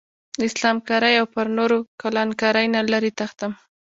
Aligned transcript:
له 0.39 0.43
اسلام 0.49 0.77
کارۍ 0.89 1.13
او 1.19 1.25
پر 1.33 1.45
نورو 1.57 1.77
کلان 2.01 2.29
کارۍ 2.41 2.65
نه 2.75 2.81
لرې 2.91 3.11
تښتم. 3.17 3.51